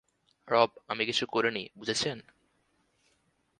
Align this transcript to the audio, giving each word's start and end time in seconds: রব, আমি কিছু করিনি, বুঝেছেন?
রব, 0.47 0.69
আমি 0.87 1.03
কিছু 1.05 1.25
করিনি, 1.25 1.63
বুঝেছেন? 1.77 2.17